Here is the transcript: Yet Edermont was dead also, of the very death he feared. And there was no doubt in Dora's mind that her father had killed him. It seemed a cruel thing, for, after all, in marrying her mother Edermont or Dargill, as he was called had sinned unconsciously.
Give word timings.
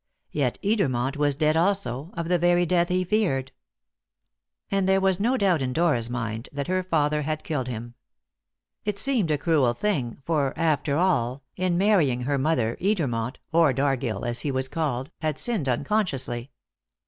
Yet 0.31 0.57
Edermont 0.63 1.15
was 1.15 1.35
dead 1.35 1.55
also, 1.55 2.09
of 2.15 2.27
the 2.27 2.39
very 2.39 2.65
death 2.65 2.89
he 2.89 3.03
feared. 3.03 3.51
And 4.71 4.89
there 4.89 4.99
was 4.99 5.19
no 5.19 5.37
doubt 5.37 5.61
in 5.61 5.73
Dora's 5.73 6.09
mind 6.09 6.49
that 6.51 6.65
her 6.67 6.81
father 6.81 7.21
had 7.21 7.43
killed 7.43 7.67
him. 7.67 7.93
It 8.83 8.97
seemed 8.97 9.29
a 9.29 9.37
cruel 9.37 9.73
thing, 9.73 10.17
for, 10.25 10.57
after 10.57 10.97
all, 10.97 11.43
in 11.55 11.77
marrying 11.77 12.21
her 12.21 12.39
mother 12.39 12.77
Edermont 12.81 13.35
or 13.51 13.73
Dargill, 13.73 14.25
as 14.25 14.39
he 14.39 14.49
was 14.51 14.67
called 14.67 15.11
had 15.21 15.37
sinned 15.37 15.69
unconsciously. 15.69 16.49